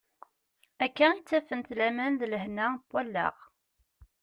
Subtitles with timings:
[0.85, 3.35] Akka i ttafent laman d lehna n wallaɣ.